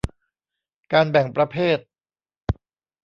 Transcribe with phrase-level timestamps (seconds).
[0.93, 1.79] การแบ่งประเภท